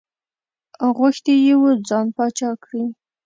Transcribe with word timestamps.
غوښتي 0.97 1.33
یې 1.45 1.53
وو 1.59 1.71
ځان 1.87 2.07
پاچا 2.15 2.49
کړي. 2.63 2.83